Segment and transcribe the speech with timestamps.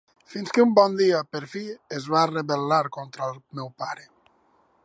[0.35, 1.61] Fins que un bon dia, per fi,
[1.99, 4.09] es va rebel·lar contra el meu pare.